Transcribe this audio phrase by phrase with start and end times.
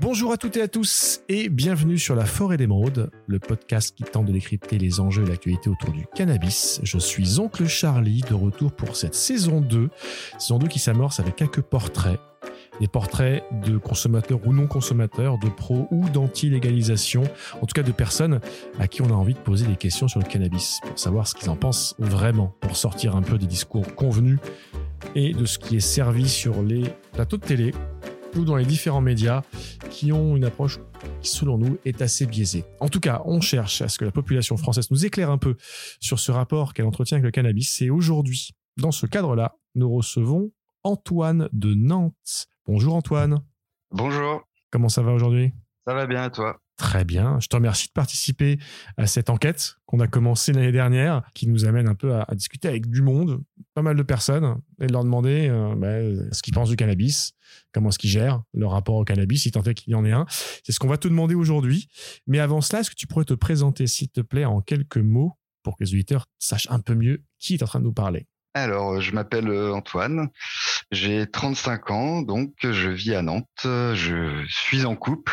[0.00, 4.02] Bonjour à toutes et à tous et bienvenue sur La Forêt d'Émeraude, le podcast qui
[4.02, 6.80] tente de décrypter les enjeux et l'actualité autour du cannabis.
[6.82, 9.90] Je suis Oncle Charlie de retour pour cette saison 2,
[10.38, 12.18] saison 2 qui s'amorce avec quelques portraits.
[12.80, 17.24] Des portraits de consommateurs ou non consommateurs, de pros ou d'anti-légalisation,
[17.60, 18.40] en tout cas de personnes
[18.78, 21.34] à qui on a envie de poser des questions sur le cannabis, pour savoir ce
[21.34, 24.38] qu'ils en pensent vraiment, pour sortir un peu des discours convenus
[25.14, 27.72] et de ce qui est servi sur les plateaux de télé
[28.36, 29.42] ou dans les différents médias
[29.90, 30.78] qui ont une approche
[31.22, 32.64] qui, selon nous, est assez biaisée.
[32.80, 35.56] En tout cas, on cherche à ce que la population française nous éclaire un peu
[36.00, 37.82] sur ce rapport qu'elle entretient avec le cannabis.
[37.82, 42.46] Et aujourd'hui, dans ce cadre-là, nous recevons Antoine de Nantes.
[42.66, 43.42] Bonjour Antoine.
[43.90, 44.42] Bonjour.
[44.70, 45.52] Comment ça va aujourd'hui?
[45.86, 46.60] Ça va bien et toi?
[46.80, 47.38] Très bien.
[47.40, 48.58] Je te remercie de participer
[48.96, 52.68] à cette enquête qu'on a commencée l'année dernière, qui nous amène un peu à, discuter
[52.68, 53.42] avec du monde,
[53.74, 57.34] pas mal de personnes, et de leur demander euh, bah, ce qu'ils pensent du cannabis,
[57.72, 60.12] comment est-ce qu'ils gèrent leur rapport au cannabis, si tant est qu'il y en ait
[60.12, 60.26] un.
[60.64, 61.88] C'est ce qu'on va te demander aujourd'hui.
[62.26, 65.36] Mais avant cela, est-ce que tu pourrais te présenter, s'il te plaît, en quelques mots,
[65.62, 68.26] pour que les auditeurs sachent un peu mieux qui est en train de nous parler?
[68.54, 70.28] Alors, euh, je m'appelle euh, Antoine,
[70.90, 75.32] j'ai 35 ans, donc je vis à Nantes, je suis en couple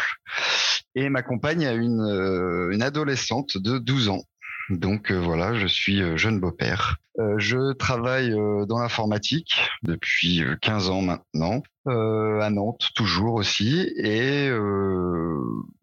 [0.98, 4.24] et ma compagne a une, euh, une adolescente de 12 ans.
[4.70, 6.98] Donc voilà, je suis jeune beau-père.
[7.38, 8.32] je travaille
[8.68, 14.52] dans l'informatique depuis 15 ans maintenant, à Nantes toujours aussi, et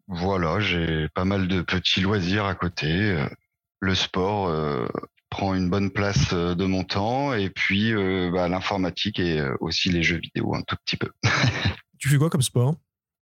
[0.07, 3.17] voilà, j'ai pas mal de petits loisirs à côté.
[3.79, 4.51] Le sport
[5.35, 9.53] prend une bonne place euh, de mon temps et puis euh, bah, l'informatique et euh,
[9.59, 11.09] aussi les jeux vidéo un tout petit peu.
[11.99, 12.75] tu fais quoi comme sport?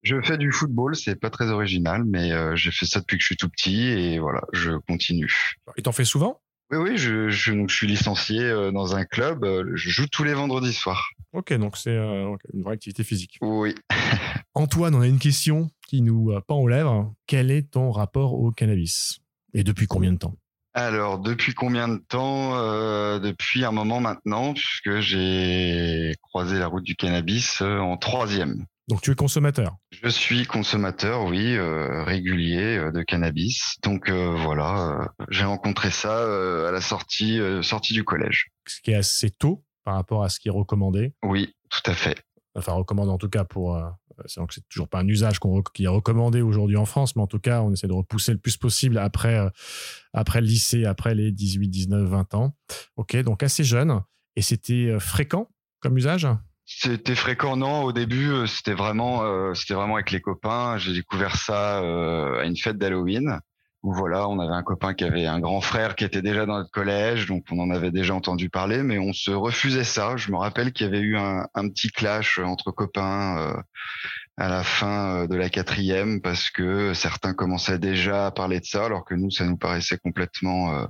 [0.03, 3.27] Je fais du football, c'est pas très original, mais j'ai fait ça depuis que je
[3.27, 5.55] suis tout petit et voilà, je continue.
[5.77, 6.41] Et t'en fais souvent?
[6.71, 9.45] Oui, oui, je, je, donc je suis licencié dans un club.
[9.75, 11.11] Je joue tous les vendredis soirs.
[11.33, 13.37] Ok, donc c'est une vraie activité physique.
[13.43, 13.75] Oui.
[14.55, 17.13] Antoine, on a une question qui nous pend aux lèvres.
[17.27, 19.19] Quel est ton rapport au cannabis?
[19.53, 20.35] Et depuis combien de temps?
[20.73, 22.57] Alors, depuis combien de temps?
[22.57, 28.65] Euh, Depuis un moment maintenant, puisque j'ai croisé la route du cannabis euh, en troisième.
[28.91, 33.77] Donc, tu es consommateur Je suis consommateur, oui, euh, régulier de cannabis.
[33.83, 36.25] Donc voilà, j'ai rencontré ça
[36.69, 38.51] à la sortie, sortie du collège.
[38.67, 41.15] Ce qui est assez tôt par rapport à ce qui est recommandé.
[41.23, 42.17] Oui, tout à fait.
[42.55, 43.81] Enfin, recommandé en tout cas pour
[44.27, 45.39] c'est c'est toujours pas un usage
[45.75, 48.39] qui est recommandé aujourd'hui en France, mais en tout cas, on essaie de repousser le
[48.39, 49.49] plus possible après, euh,
[50.13, 52.57] après le lycée, après les 18, 19, 20 ans.
[52.97, 54.01] Ok, donc assez jeune.
[54.37, 55.49] Et c'était euh, fréquent
[55.81, 56.27] comme usage?
[56.79, 57.83] C'était fréquent, non.
[57.83, 60.79] Au début, euh, c'était vraiment, c'était vraiment avec les copains.
[60.79, 63.41] J'ai découvert ça à une fête d'Halloween
[63.83, 66.59] où voilà, on avait un copain qui avait un grand frère qui était déjà dans
[66.59, 70.17] notre collège, donc on en avait déjà entendu parler, mais on se refusait ça.
[70.17, 73.63] Je me rappelle qu'il y avait eu un, petit clash entre copains euh,
[74.37, 78.67] à la fin euh, de la quatrième parce que certains commençaient déjà à parler de
[78.67, 80.87] ça, alors que nous, ça nous paraissait complètement euh,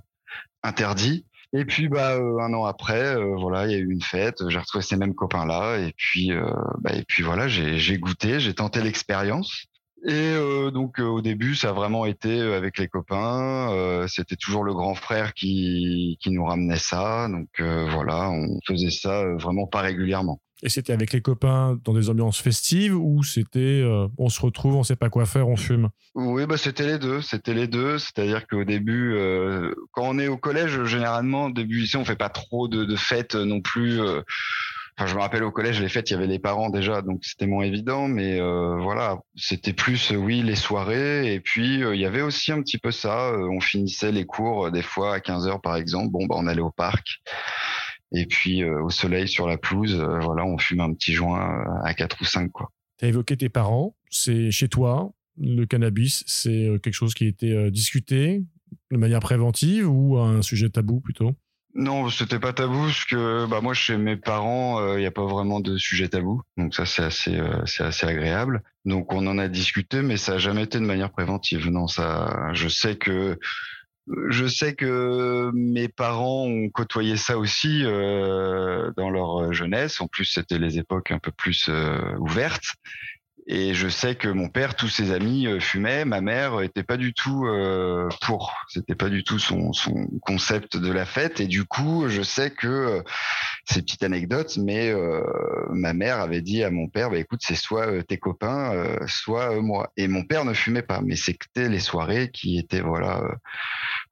[0.65, 1.27] interdit.
[1.53, 4.49] Et puis bah un an après, voilà, il y a eu une fête.
[4.49, 6.31] J'ai retrouvé ces mêmes copains là, et puis
[6.78, 9.66] bah, et puis voilà, j'ai goûté, j'ai tenté l'expérience.
[10.06, 14.06] Et euh, donc euh, au début, ça a vraiment été euh, avec les copains.
[14.09, 17.28] C'était toujours le grand frère qui, qui nous ramenait ça.
[17.28, 20.41] Donc voilà, on faisait ça vraiment pas régulièrement.
[20.62, 23.82] Et c'était avec les copains dans des ambiances festives ou c'était
[24.19, 25.88] on se retrouve, on sait pas quoi faire, on fume?
[26.15, 27.22] Oui, bah c'était les deux.
[27.22, 27.98] C'était les deux.
[27.98, 29.16] C'est-à-dire qu'au début,
[29.93, 33.60] quand on est au collège, généralement, début ici, on fait pas trop de, fêtes non
[33.62, 34.00] plus
[35.06, 37.47] je me rappelle au collège, les fêtes, il y avait les parents déjà, donc c'était
[37.47, 38.09] moins évident.
[38.09, 41.32] Mais euh, voilà, c'était plus, euh, oui, les soirées.
[41.32, 43.32] Et puis, euh, il y avait aussi un petit peu ça.
[43.34, 46.10] on finissait les cours des fois à 15 heures, par exemple.
[46.10, 47.20] Bon, bah, on allait au parc.
[48.12, 52.21] Et puis, au soleil, sur la pelouse, voilà, on fume un petit joint à 4
[52.21, 52.71] ou 5, quoi.
[52.98, 53.97] Tu as évoqué tes parents.
[54.10, 58.43] C'est chez toi, le cannabis, c'est quelque chose qui a été discuté
[58.91, 61.34] de manière préventive ou un sujet tabou plutôt?
[61.75, 65.12] Non, c'était pas tabou parce que bah moi chez mes parents, il euh, n'y a
[65.12, 68.64] pas vraiment de sujet tabou, donc ça c'est assez euh, c'est assez agréable.
[68.85, 71.70] Donc on en a discuté, mais ça a jamais été de manière préventive.
[71.70, 73.38] Non, ça, je sais que
[74.29, 80.01] je sais que mes parents ont côtoyé ça aussi euh, dans leur jeunesse.
[80.01, 81.71] En plus, c'était les époques un peu plus
[82.19, 82.75] ouvertes.
[83.46, 86.04] Et je sais que mon père, tous ses amis euh, fumaient.
[86.04, 88.54] Ma mère était pas du tout euh, pour.
[88.69, 91.40] C'était pas du tout son, son concept de la fête.
[91.40, 93.02] Et du coup, je sais que euh,
[93.64, 95.22] c'est petite anecdote, mais euh,
[95.70, 99.92] ma mère avait dit à mon père, bah, écoute, c'est soit tes copains, soit moi.
[99.96, 103.22] Et mon père ne fumait pas, mais c'était les soirées qui étaient voilà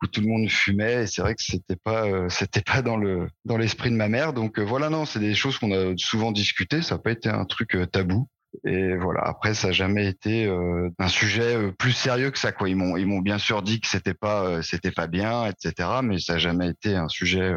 [0.03, 1.05] où tout le monde fumait.
[1.05, 4.33] Et c'est vrai que c'était pas c'était pas dans le dans l'esprit de ma mère.
[4.33, 6.83] Donc voilà, non, c'est des choses qu'on a souvent discutées.
[6.83, 8.29] Ça n'a pas été un truc tabou.
[8.65, 9.23] Et voilà.
[9.23, 12.53] Après, ça n'a jamais été euh, un sujet euh, plus sérieux que ça.
[12.53, 12.69] Quoi.
[12.69, 15.89] Ils m'ont, ils m'ont bien sûr dit que c'était pas, euh, c'était pas bien, etc.
[16.03, 17.55] Mais ça n'a jamais été un sujet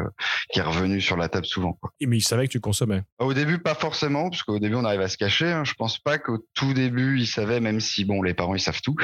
[0.52, 1.72] qui est revenu sur la table souvent.
[1.72, 1.90] Quoi.
[2.00, 3.02] Et mais ils savaient que tu consommais.
[3.18, 5.50] Au début, pas forcément, parce qu'au début, on arrive à se cacher.
[5.50, 5.64] Hein.
[5.64, 8.80] Je pense pas qu'au tout début, ils savaient, même si bon, les parents, ils savent
[8.82, 8.96] tout.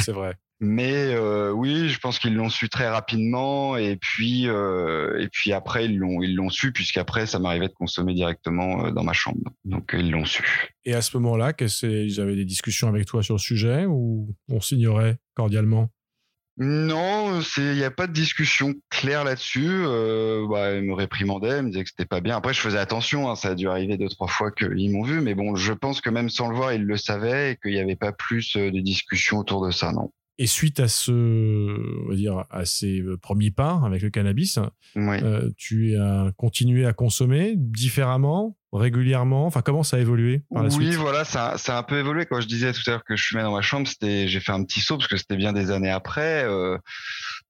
[0.00, 0.34] C'est vrai.
[0.60, 5.52] Mais euh, oui, je pense qu'ils l'ont su très rapidement et puis euh, et puis
[5.52, 9.12] après ils l'ont ils l'ont su puisqu'après ça m'arrivait de consommer directement euh, dans ma
[9.12, 9.52] chambre.
[9.64, 10.74] Donc ils l'ont su.
[10.84, 11.52] Et à ce moment-là,
[11.82, 15.90] ils avaient des discussions avec toi sur le sujet ou on s'ignorait cordialement?
[16.60, 19.68] Non, il n'y a pas de discussion claire là-dessus.
[19.70, 22.36] Euh, bah, me réprimandait, me disait que c'était pas bien.
[22.36, 23.30] Après, je faisais attention.
[23.30, 26.00] Hein, ça a dû arriver deux trois fois qu'ils m'ont vu, mais bon, je pense
[26.00, 28.80] que même sans le voir, ils le savaient et qu'il n'y avait pas plus de
[28.80, 30.10] discussions autour de ça, non.
[30.40, 31.10] Et suite à ce,
[32.04, 34.60] on va dire, à ces euh, premiers pas avec le cannabis,
[34.96, 39.46] euh, tu as continué à consommer différemment, régulièrement?
[39.46, 40.90] Enfin, comment ça a évolué par la suite?
[40.90, 42.24] Oui, voilà, ça, ça, a un peu évolué.
[42.24, 44.52] Quand je disais tout à l'heure que je fumais dans ma chambre, c'était, j'ai fait
[44.52, 46.44] un petit saut parce que c'était bien des années après.
[46.44, 46.78] Euh,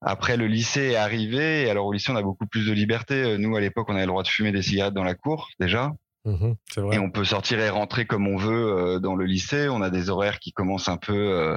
[0.00, 1.64] après, le lycée est arrivé.
[1.64, 3.36] Et alors au lycée, on a beaucoup plus de liberté.
[3.36, 5.92] Nous, à l'époque, on avait le droit de fumer des cigarettes dans la cour déjà.
[6.24, 6.96] Mmh vrai.
[6.96, 9.68] Et on peut sortir et rentrer comme on veut dans le lycée.
[9.68, 11.56] On a des horaires qui commencent un peu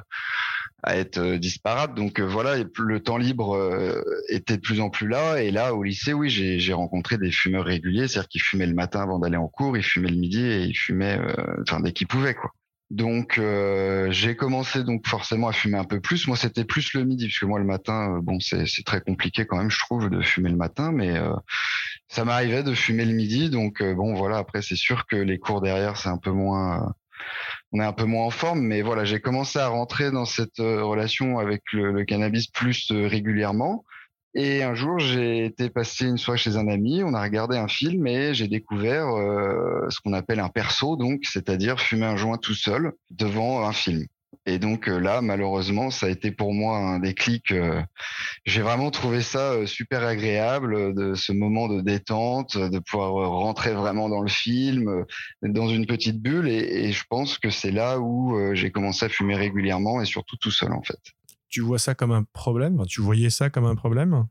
[0.84, 1.96] à être euh, disparate.
[1.96, 5.42] Donc euh, voilà, le temps libre euh, était de plus en plus là.
[5.42, 9.02] Et là, au lycée, oui, j'ai rencontré des fumeurs réguliers, c'est-à-dire qu'ils fumaient le matin
[9.02, 11.20] avant d'aller en cours, ils fumaient le midi et ils fumaient,
[11.62, 12.52] enfin dès qu'ils pouvaient, quoi.
[12.90, 13.40] Donc
[14.10, 16.28] j'ai commencé donc forcément à fumer un peu plus.
[16.28, 19.72] Moi c'était plus le midi puisque moi le matin bon c'est très compliqué quand même
[19.72, 21.14] je trouve de fumer le matin mais
[22.10, 25.62] ça m'arrivait de fumer le midi donc bon voilà après c'est sûr que les cours
[25.62, 26.94] derrière c'est un peu moins
[27.72, 30.60] on est un peu moins en forme, mais voilà, j'ai commencé à rentrer dans cette
[30.60, 33.86] euh, relation avec le, cannabis plus euh, régulièrement.
[34.34, 37.68] Et un jour, j'ai été passer une soirée chez un ami, on a regardé un
[37.68, 42.38] film et j'ai découvert euh, ce qu'on appelle un perso, donc c'est-à-dire fumer un joint
[42.38, 44.06] tout seul devant un film.
[44.46, 47.52] Et donc euh, là, malheureusement, ça a été pour moi un déclic.
[47.52, 47.82] Euh,
[48.46, 53.74] j'ai vraiment trouvé ça euh, super agréable, de ce moment de détente, de pouvoir rentrer
[53.74, 55.06] vraiment dans le film,
[55.44, 56.48] dans une petite bulle.
[56.48, 60.52] Et, je pense que c'est là où j'ai commencé à fumer régulièrement et surtout tout
[60.52, 61.00] seul en fait.
[61.50, 62.84] Tu vois ça comme un problème?
[62.88, 64.26] Tu voyais ça comme un problème?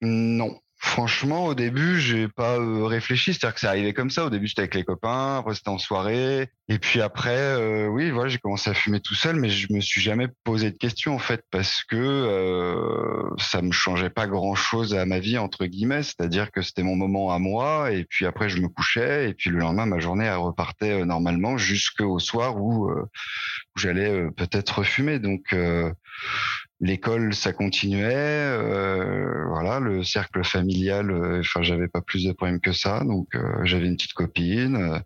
[0.00, 3.34] Non, Franchement, au début, j'ai pas euh, réfléchi.
[3.34, 4.24] C'est-à-dire que c'est arrivé comme ça.
[4.24, 5.36] Au début, c'était avec les copains.
[5.36, 6.48] Après, c'était en soirée.
[6.68, 9.80] Et puis après, euh, oui, voilà, j'ai commencé à fumer tout seul, mais je me
[9.80, 14.94] suis jamais posé de questions en fait, parce que euh, ça me changeait pas grand-chose
[14.94, 16.02] à ma vie entre guillemets.
[16.02, 17.92] C'est-à-dire que c'était mon moment à moi.
[17.92, 19.28] Et puis après, je me couchais.
[19.28, 22.90] Et puis le lendemain, ma journée elle repartait normalement jusqu'au soir où,
[23.76, 25.18] j'allais peut-être refumer.
[25.18, 25.54] Donc
[26.80, 32.60] l'école ça continuait euh, voilà le cercle familial euh, enfin j'avais pas plus de problèmes
[32.60, 35.02] que ça donc euh, j'avais une petite copine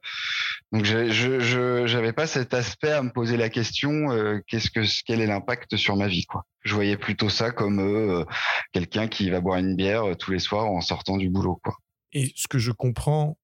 [0.73, 4.09] donc je j'avais pas cet aspect à me poser la question
[4.47, 6.45] qu'est-ce que quel est l'impact sur ma vie quoi.
[6.63, 8.25] Je voyais plutôt ça comme
[8.73, 11.77] quelqu'un qui va boire une bière tous les soirs en sortant du boulot quoi.
[12.13, 13.37] Et ce que je comprends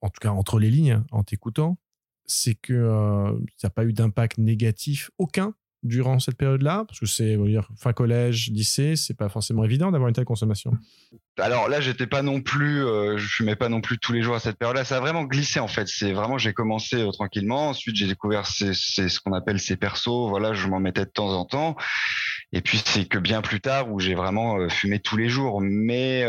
[0.00, 1.78] en tout cas entre les lignes en t'écoutant
[2.26, 6.84] c'est que ça n'a pas eu d'impact négatif aucun durant cette période-là?
[6.86, 7.38] Parce que c'est
[7.76, 10.72] fin collège, lycée, c'est pas forcément évident d'avoir une telle consommation.
[11.38, 14.34] Alors là, j'étais pas non plus, euh, je fumais pas non plus tous les jours
[14.34, 14.84] à cette période-là.
[14.84, 15.88] Ça a vraiment glissé en fait.
[15.88, 17.68] C'est vraiment, j'ai commencé euh, tranquillement.
[17.68, 20.28] Ensuite, j'ai découvert c'est ce qu'on appelle ces persos.
[20.28, 21.76] Voilà, je m'en mettais de temps en temps.
[22.52, 25.60] Et puis c'est que bien plus tard où j'ai vraiment euh, fumé tous les jours.
[25.62, 26.22] Mais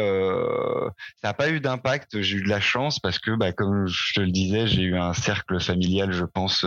[1.21, 2.21] ça n'a pas eu d'impact.
[2.21, 4.97] J'ai eu de la chance parce que, bah, comme je te le disais, j'ai eu
[4.97, 6.65] un cercle familial, je pense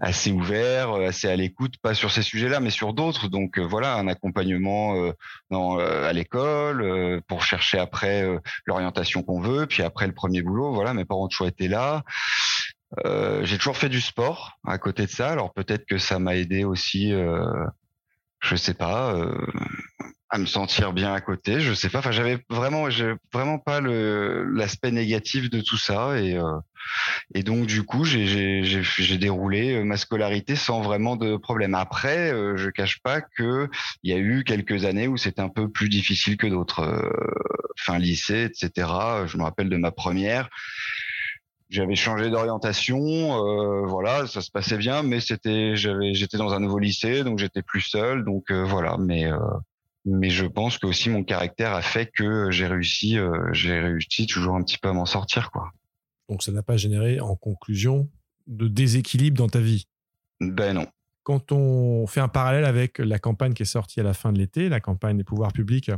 [0.00, 3.28] assez ouvert, euh, assez à l'écoute, pas sur ces sujets-là, mais sur d'autres.
[3.28, 5.12] Donc euh, voilà, un accompagnement euh,
[5.50, 8.26] dans, à l'école pour chercher après
[8.66, 10.72] l'orientation qu'on veut, puis après le premier boulot.
[10.72, 12.02] Voilà, mes parents ont toujours été là.
[13.42, 15.30] j'ai toujours fait du sport à côté de ça.
[15.30, 17.12] Alors peut-être que ça m'a aidé aussi.
[18.40, 19.14] je sais pas
[20.30, 21.60] à me sentir bien à côté.
[21.60, 21.98] Je sais pas.
[21.98, 22.88] Enfin, j'avais vraiment,
[23.32, 26.56] vraiment pas le l'aspect négatif de tout ça et euh,
[27.34, 31.74] et donc du coup, j'ai déroulé euh, ma scolarité sans vraiment de problème.
[31.74, 33.68] Après, euh, je cache pas que
[34.02, 36.80] il y a eu quelques années où c'était un peu plus difficile que d'autres.
[36.82, 37.10] Euh,
[37.76, 38.88] fin lycée, etc.
[39.26, 40.48] Je me rappelle de ma première
[41.70, 46.58] j'avais changé d'orientation, euh, voilà, ça se passait bien, mais c'était, j'avais, j'étais dans un
[46.58, 48.96] nouveau lycée, donc j'étais plus seul, donc voilà.
[48.98, 49.30] Mais
[50.04, 54.26] mais je pense que aussi mon caractère a fait que j'ai réussi, euh, j'ai réussi
[54.26, 55.70] toujours un petit peu à m'en sortir, quoi.
[56.28, 58.08] Donc ça n'a pas généré, en conclusion,
[58.46, 59.86] de déséquilibre dans ta vie?
[60.40, 60.86] Ben non.
[61.22, 64.38] Quand on fait un parallèle avec la campagne qui est sortie à la fin de
[64.38, 65.90] l'été, la campagne des pouvoirs publics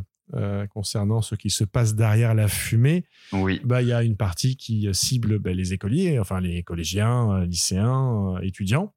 [0.70, 3.04] concernant ce qui se passe derrière la fumée.
[3.32, 3.60] Oui.
[3.64, 8.38] Bah, il y a une partie qui cible bah, les écoliers, enfin les collégiens, lycéens,
[8.42, 8.94] étudiants.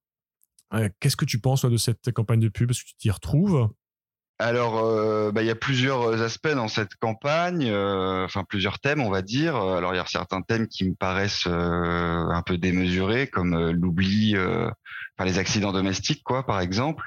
[1.00, 2.72] Qu'est-ce que tu penses de cette campagne de pub?
[2.72, 3.70] Est-ce que tu t'y retrouves?
[4.38, 9.02] Alors, euh, bah, il y a plusieurs aspects dans cette campagne, euh, enfin plusieurs thèmes,
[9.02, 9.56] on va dire.
[9.56, 14.36] Alors, il y a certains thèmes qui me paraissent euh, un peu démesurés, comme l'oubli,
[15.18, 17.04] enfin les accidents domestiques, quoi, par exemple.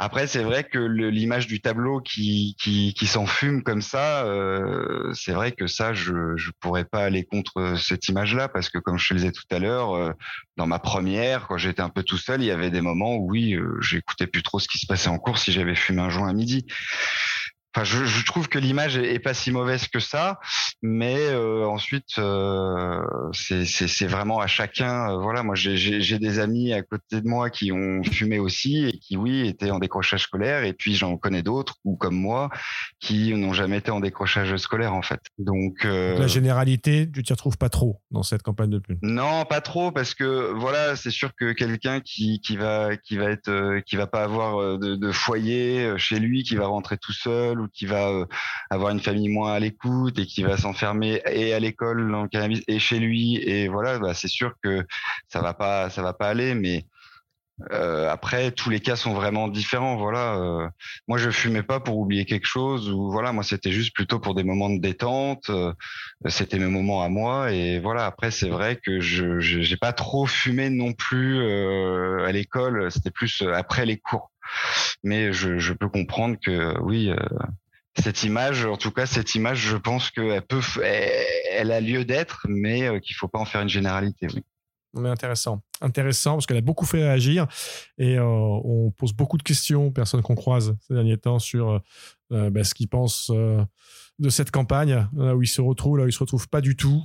[0.00, 5.32] Après, c'est vrai que l'image du tableau qui, qui, qui s'enfume comme ça, euh, c'est
[5.32, 9.08] vrai que ça, je ne pourrais pas aller contre cette image-là parce que, comme je
[9.08, 10.12] te le disais tout à l'heure, euh,
[10.56, 13.30] dans ma première, quand j'étais un peu tout seul, il y avait des moments où,
[13.30, 16.10] oui, euh, j'écoutais plus trop ce qui se passait en cours si j'avais fumé un
[16.10, 16.64] joint à midi.
[17.78, 20.40] Enfin, je, je, trouve que l'image est, pas si mauvaise que ça,
[20.82, 23.00] mais euh, ensuite euh,
[23.32, 25.10] c'est vraiment à chacun.
[25.10, 28.98] Euh, voilà, moi j'ai des amis à côté de moi qui ont fumé aussi et
[28.98, 32.50] qui oui étaient en décrochage scolaire, et puis j'en connais d'autres ou comme moi
[32.98, 35.20] qui n'ont jamais été en décrochage scolaire en fait.
[35.38, 39.60] Donc la généralité, tu t'y retrouves pas trop dans cette campagne de pub Non, pas
[39.60, 43.94] trop parce que voilà, c'est sûr que quelqu'un qui qui va qui va être qui
[43.94, 47.86] va pas avoir de, de foyer chez lui, qui va rentrer tout seul ou qui
[47.86, 48.26] va euh,
[48.70, 52.28] avoir une famille moins à l'écoute et qui va s'enfermer et à l'école dans le
[52.28, 54.84] cannabis et chez lui et voilà bah, c'est sûr que
[55.28, 56.86] ça va pas ça va pas aller mais
[57.72, 59.96] euh, après, tous les cas sont vraiment différents.
[59.96, 60.68] Voilà, euh,
[61.08, 64.34] moi je fumais pas pour oublier quelque chose ou voilà, moi c'était juste plutôt pour
[64.34, 65.50] des moments de détente.
[66.26, 68.06] c'était mes moments à moi et voilà.
[68.06, 71.40] Après, c'est vrai que je j'ai pas trop fumé non plus
[72.24, 72.90] à l'école.
[72.92, 74.30] C'était plus après les cours
[75.02, 77.16] mais je, peux comprendre que oui, euh,
[77.98, 82.46] cette image, en tout cas cette image, je pense qu'elle peut, elle, a lieu d'être,
[82.48, 84.28] mais euh, qu'il faut pas en faire une généralité.
[84.34, 84.44] Oui.
[84.94, 87.46] Mais intéressant, intéressant parce qu'elle a beaucoup fait réagir
[87.98, 91.82] et euh, on pose beaucoup de questions aux personnes qu'on croise ces derniers temps sur
[92.30, 96.12] bah, ce qu'ils pensent de cette campagne, là où ils se retrouvent, là où ils
[96.12, 97.04] se retrouvent pas du tout.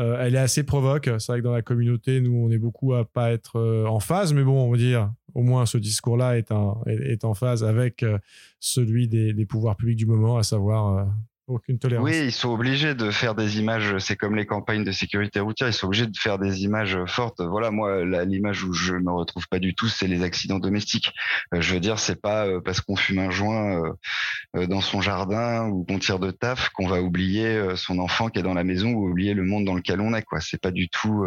[0.00, 1.10] Elle est assez provoque.
[1.18, 4.32] C'est vrai que dans la communauté, nous, on est beaucoup à pas être en phase,
[4.32, 8.18] mais bon, on va dire, au moins ce discours-là est, en phase avec euh,
[8.58, 11.04] celui des, pouvoirs publics du moment, à savoir euh,
[12.00, 13.98] Oui, ils sont obligés de faire des images.
[13.98, 15.68] C'est comme les campagnes de sécurité routière.
[15.68, 17.40] Ils sont obligés de faire des images fortes.
[17.40, 21.12] Voilà, moi, l'image où je me retrouve pas du tout, c'est les accidents domestiques.
[21.54, 23.82] Euh, je veux dire, c'est pas euh, parce qu'on fume un joint
[24.56, 28.38] euh, dans son jardin ou qu'on tire de taf qu'on va oublier son enfant qui
[28.38, 30.22] est dans la maison ou oublier le monde dans lequel on est.
[30.22, 31.24] Quoi, c'est pas du tout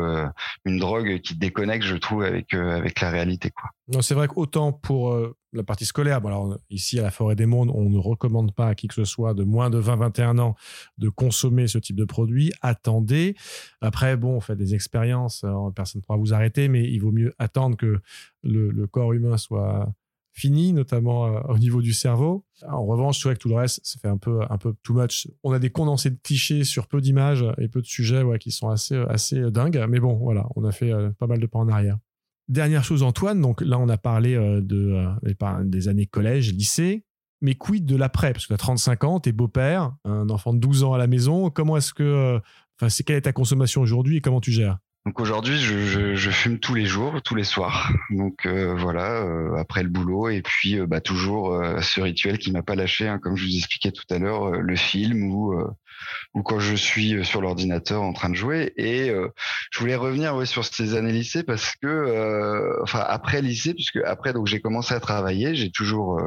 [0.66, 3.52] une drogue qui déconnecte, je trouve, avec avec la réalité.
[3.90, 5.18] Non, c'est vrai qu'autant pour
[5.52, 8.68] la partie scolaire, bon alors ici à la Forêt des Mondes, on ne recommande pas
[8.68, 10.56] à qui que ce soit de moins de 20-21 ans
[10.98, 12.52] de consommer ce type de produit.
[12.62, 13.36] Attendez.
[13.82, 17.34] Après, bon, on fait des expériences, personne ne pourra vous arrêter, mais il vaut mieux
[17.40, 18.00] attendre que
[18.44, 19.94] le, corps humain soit
[20.34, 22.44] fini, notamment euh, au niveau du cerveau.
[22.68, 24.94] En revanche, c'est vrai que tout le reste, ça fait un peu, un peu too
[24.94, 25.28] much.
[25.44, 28.70] On a des condensés de clichés sur peu d'images et peu de sujets qui sont
[28.70, 29.86] assez, assez dingues.
[29.88, 31.98] Mais bon, voilà, on a fait euh, pas mal de pas en arrière.
[32.50, 37.06] Dernière chose, Antoine, donc là, on a parlé euh, euh, des années collège, lycée,
[37.42, 38.34] mais quid de l'après?
[38.34, 40.98] Parce que tu as 35 ans, tu es beau-père, un enfant de 12 ans à
[40.98, 41.50] la maison.
[41.50, 42.04] Comment est-ce que.
[42.04, 42.40] Euh,
[42.90, 44.78] c'est quelle est ta consommation aujourd'hui et comment tu gères?
[45.06, 47.94] Donc aujourd'hui, je, je, fume tous les jours, tous les soirs.
[48.10, 49.26] Donc voilà,
[49.58, 53.38] après le boulot et puis bah, toujours ce rituel qui m'a pas lâché, hein, comme
[53.38, 55.54] je vous expliquais tout à l'heure, le film ou
[56.34, 58.74] ou quand je suis euh, sur l'ordinateur en train de jouer.
[58.78, 59.30] Et euh,
[59.72, 63.98] je voulais revenir ouais, sur ces années lycée parce que, euh, enfin après lycée, puisque
[63.98, 66.22] après donc j'ai commencé à travailler, j'ai toujours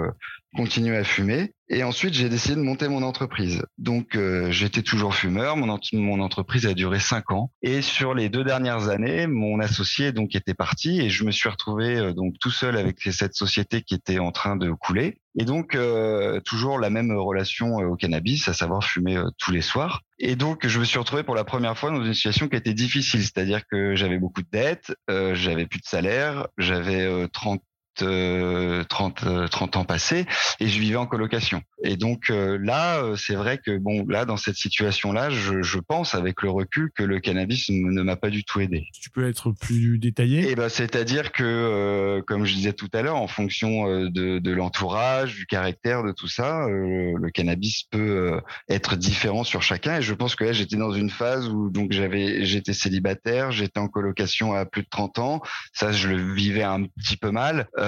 [0.55, 1.53] continué à fumer.
[1.69, 3.63] Et ensuite, j'ai décidé de monter mon entreprise.
[3.77, 4.17] Donc,
[4.51, 5.57] j'étais toujours fumeur.
[5.57, 7.51] Mon, mon entreprise a duré cinq ans.
[7.63, 11.49] Et sur les deux dernières années, mon associé donc était parti et je me suis
[11.49, 15.19] retrouvé donc tout seul avec cette société qui était en train de couler.
[15.39, 19.53] Et donc, euh, toujours la même relation euh, au cannabis, à savoir fumer euh, tous
[19.53, 20.01] les soirs.
[20.19, 22.73] Et donc, je me suis retrouvé pour la première fois dans une situation qui était
[22.73, 27.61] difficile, c'est-à-dire que j'avais beaucoup de dettes, j'avais plus de salaire, j'avais 30
[27.97, 30.27] 30, euh, 30 euh, ans passés
[30.61, 31.63] et je vivais en colocation.
[31.83, 36.15] Et donc euh, là, c'est vrai que bon, là dans cette situation-là, je, je, pense
[36.15, 38.87] avec le recul que le cannabis ne m'a pas du tout aidé.
[39.01, 40.49] Tu peux être plus détaillé?
[40.51, 45.37] Eh ben, c'est-à-dire que, comme je disais tout à l'heure, en fonction de, de l'entourage,
[45.37, 49.99] du caractère, de tout ça, le cannabis peut être différent sur chacun.
[49.99, 53.79] Et je pense que là, j'étais dans une phase où donc j'avais, j'étais célibataire, j'étais
[53.79, 55.43] en colocation à plus de 30 ans.
[55.73, 57.69] Ça, je le vivais un petit peu mal.
[57.79, 57.86] Euh,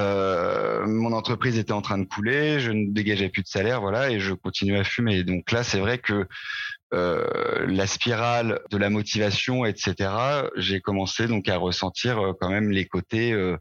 [0.86, 4.20] mon entreprise était en train de couler, je ne dégageais plus de salaire, voilà, et
[4.20, 5.24] je continuais à fumer.
[5.24, 6.26] Donc là, c'est vrai que
[6.94, 10.10] euh, la spirale de la motivation, etc.,
[10.56, 13.58] j'ai commencé donc à ressentir euh, quand même les côtés euh,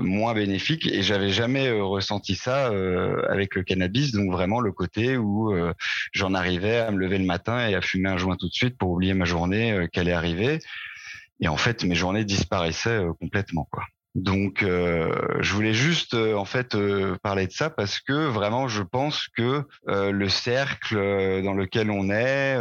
[0.00, 2.70] moins bénéfiques et j'avais jamais ressenti ça
[3.28, 5.54] avec le cannabis, donc vraiment le côté où
[6.12, 8.76] j'en arrivais à me lever le matin et à fumer un joint tout de suite
[8.78, 10.58] pour oublier ma journée qu'elle est arrivée.
[11.40, 13.84] Et en fait, mes journées disparaissaient complètement, quoi.
[14.18, 18.66] Donc, euh, je voulais juste euh, en fait euh, parler de ça parce que vraiment,
[18.66, 20.96] je pense que le cercle
[21.44, 22.58] dans lequel on est,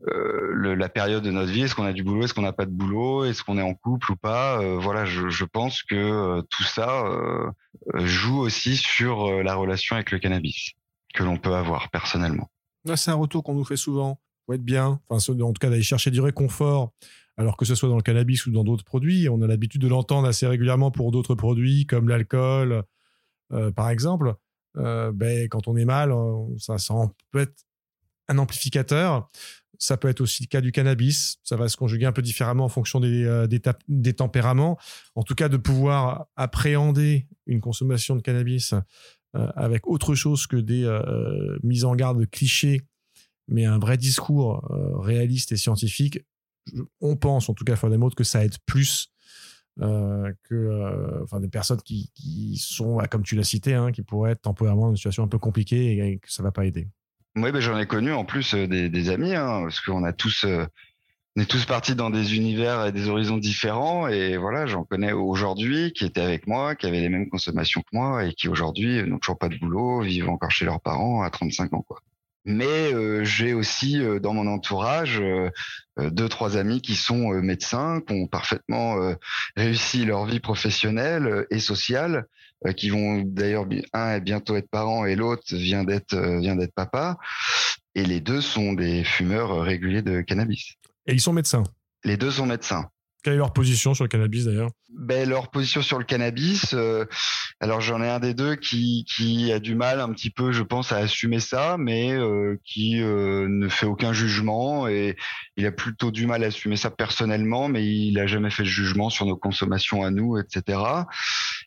[0.00, 2.72] la période de notre vie, est-ce qu'on a du boulot, est-ce qu'on n'a pas de
[2.72, 7.04] boulot, est-ce qu'on est en couple ou pas, voilà, je, pense que tout ça
[7.94, 10.72] joue aussi sur la relation avec le cannabis
[11.14, 12.50] que l'on peut avoir personnellement.
[12.96, 14.20] C'est un retour qu'on nous fait souvent.
[14.46, 16.92] Faut être bien, enfin, en tout cas d'aller chercher du réconfort
[17.38, 19.28] alors que ce soit dans le cannabis ou dans d'autres produits.
[19.28, 22.82] On a l'habitude de l'entendre assez régulièrement pour d'autres produits comme l'alcool,
[23.52, 24.34] euh, par exemple.
[24.76, 26.12] Euh, ben, quand on est mal,
[26.58, 26.76] ça,
[27.30, 27.64] peut être
[28.26, 29.30] un amplificateur.
[29.78, 31.38] Ça peut être aussi le cas du cannabis.
[31.44, 34.76] Ça va se conjuguer un peu différemment en fonction des, euh, des, tempéraments.
[35.14, 38.74] En tout cas, de pouvoir appréhender une consommation de cannabis
[39.34, 40.88] avec autre chose que des
[41.62, 42.82] mises en garde clichés,
[43.46, 44.66] mais un vrai discours
[45.00, 46.20] réaliste et scientifique,
[47.00, 49.10] on pense, en tout cas, faire des mots, que ça aide plus
[49.80, 52.10] euh, que euh, enfin des personnes qui,
[52.60, 55.28] sont, bah, comme tu l'as cité, hein, qui pourraient être temporairement dans une situation un
[55.28, 56.88] peu compliquée et, que ça va pas aider.
[57.36, 60.44] Oui, ben, j'en ai connu en plus euh, des, amis, hein, parce qu'on a tous,
[60.44, 64.08] est tous partis dans des univers et des horizons différents.
[64.08, 67.96] Et voilà, j'en connais aujourd'hui qui étaient avec moi, qui avaient les mêmes consommations que
[67.96, 71.30] moi et qui aujourd'hui n'ont toujours pas de boulot, vivent encore chez leurs parents à
[71.30, 71.84] 35 ans.
[71.86, 72.00] Quoi
[72.48, 75.50] mais euh, j'ai aussi euh, dans mon entourage euh,
[75.98, 78.96] deux trois amis qui sont médecins, qui ont parfaitement
[79.56, 82.26] réussi leur vie professionnelle et sociale,
[82.76, 87.18] qui vont d'ailleurs un est bientôt être parent et l'autre vient d'être vient d'être papa,
[87.96, 90.74] et les deux sont des fumeurs réguliers de cannabis.
[91.06, 91.64] Et ils sont médecins?
[92.04, 92.88] Les deux sont médecins.
[93.24, 94.70] Quelle est leur position sur le cannabis d'ailleurs?
[94.90, 97.04] Ben, Leur position sur le cannabis, euh,
[97.60, 100.62] alors j'en ai un des deux qui, qui a du mal un petit peu, je
[100.62, 105.16] pense, à assumer ça, mais euh, qui euh, ne fait aucun jugement et
[105.56, 108.68] il a plutôt du mal à assumer ça personnellement, mais il n'a jamais fait de
[108.68, 110.80] jugement sur nos consommations à nous, etc.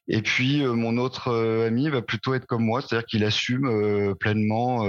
[0.07, 1.31] Et puis mon autre
[1.67, 4.85] ami va plutôt être comme moi, c'est-à-dire qu'il assume pleinement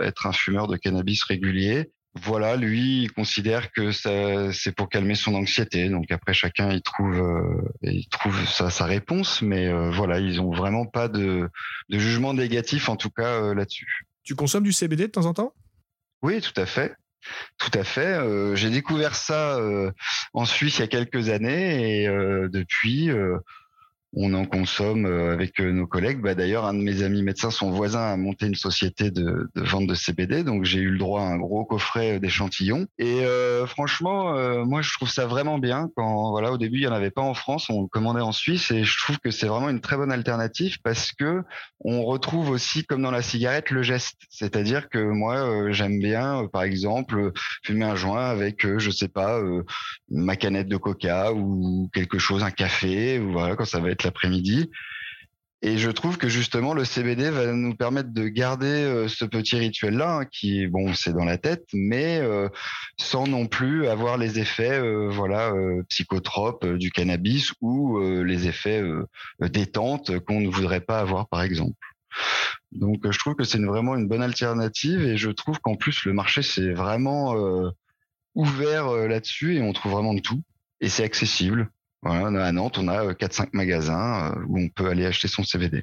[0.00, 5.34] être un fumeur de cannabis régulier voilà, lui, il considère que c'est pour calmer son
[5.34, 5.88] anxiété.
[5.88, 10.52] Donc après, chacun il trouve, euh, il trouve sa, réponse, mais euh, voilà, ils ont
[10.52, 11.48] vraiment pas de,
[11.88, 14.06] jugement négatif en tout cas euh, là-dessus.
[14.24, 15.54] Tu consommes du CBD de temps en temps?
[16.22, 16.94] Oui, tout à fait.
[17.58, 18.18] Tout à fait.
[18.56, 19.58] J'ai découvert ça
[20.32, 22.08] en Suisse il y a quelques années et
[22.48, 23.10] depuis,
[24.12, 26.20] on en consomme euh, avec euh, nos collègues.
[26.20, 29.62] Bah, D'ailleurs, un de mes amis médecins, son voisin, a monté une société de, de
[29.62, 32.86] vente de CBD, donc j'ai eu le droit à un gros coffret euh, d'échantillons.
[32.98, 34.10] Et euh, franchement,
[34.64, 35.90] moi, je trouve ça vraiment bien.
[35.96, 38.32] Quand voilà, au début, il y en avait pas en France, on le commandait en
[38.32, 41.42] Suisse, et je trouve que c'est vraiment une très bonne alternative parce que
[41.80, 44.16] on retrouve aussi, comme dans la cigarette, le geste.
[44.28, 47.32] C'est-à-dire que moi, j'aime bien, par exemple,
[47.64, 49.40] fumer un joint avec, je sais pas,
[50.10, 53.99] ma canette de Coca ou quelque chose, un café, ou voilà, quand ça va être
[54.02, 54.70] l'après-midi.
[55.62, 59.56] Et je trouve que justement le CBD va nous permettre de garder euh, ce petit
[59.56, 62.48] rituel-là, hein, qui bon, c'est dans la tête, mais euh,
[62.98, 65.52] sans non plus avoir les effets, euh, voilà,
[65.88, 68.82] psychotropes du cannabis ou les effets
[69.40, 71.76] détente qu'on ne voudrait pas avoir, par exemple.
[72.72, 76.12] Donc, je trouve que c'est vraiment une bonne alternative, et je trouve qu'en plus le
[76.12, 77.34] marché c'est vraiment
[78.34, 80.42] ouvert là-dessus, et on trouve vraiment de tout,
[80.80, 81.70] et c'est accessible.
[82.02, 85.44] Voilà, à Nantes, on a 4-5 euh, magasins euh, où on peut aller acheter son
[85.44, 85.82] CBD.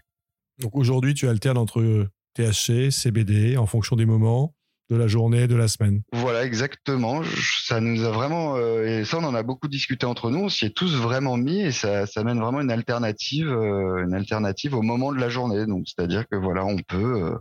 [0.59, 4.55] Donc aujourd'hui, tu alternes entre THC, CBD en fonction des moments
[4.89, 6.01] de la journée, de la semaine.
[6.13, 7.21] Voilà, exactement.
[7.61, 10.49] Ça nous a vraiment, euh, et ça on en a beaucoup discuté entre nous, on
[10.49, 14.81] s'y est tous vraiment mis et ça, ça mène vraiment une alternative, une alternative au
[14.81, 15.65] moment de la journée.
[15.65, 17.33] Donc c'est-à-dire que voilà, on peut,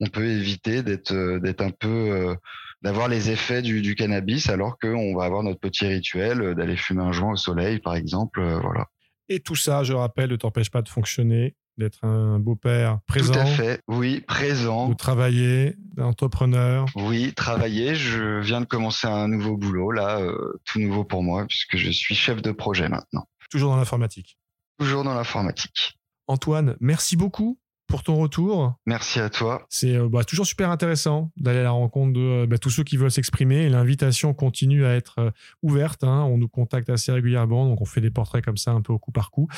[0.00, 2.34] on peut éviter d'être, d'être un peu
[2.82, 6.76] d'avoir les effets du, du cannabis alors qu'on va avoir notre petit rituel euh, d'aller
[6.76, 8.40] fumer un joint au soleil, par exemple.
[8.40, 8.86] Euh, voilà.
[9.28, 13.32] Et tout ça, je rappelle, ne t'empêche pas de fonctionner, d'être un beau-père présent.
[13.32, 14.88] Tout à fait, oui, présent.
[14.88, 16.86] De travailler, d'entrepreneur.
[16.96, 17.94] Oui, travailler.
[17.94, 21.90] Je viens de commencer un nouveau boulot, là, euh, tout nouveau pour moi, puisque je
[21.90, 23.26] suis chef de projet maintenant.
[23.50, 24.36] Toujours dans l'informatique.
[24.78, 25.98] Toujours dans l'informatique.
[26.26, 27.58] Antoine, merci beaucoup
[27.90, 28.78] pour ton retour.
[28.86, 29.66] Merci à toi.
[29.68, 32.84] C'est euh, bah, toujours super intéressant d'aller à la rencontre de euh, bah, tous ceux
[32.84, 33.68] qui veulent s'exprimer.
[33.68, 35.30] L'invitation continue à être euh,
[35.62, 36.04] ouverte.
[36.04, 36.22] Hein.
[36.22, 38.98] On nous contacte assez régulièrement, donc on fait des portraits comme ça un peu au
[38.98, 39.48] coup par coup.